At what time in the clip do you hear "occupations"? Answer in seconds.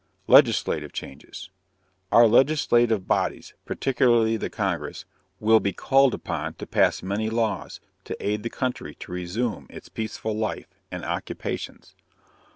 11.05-11.93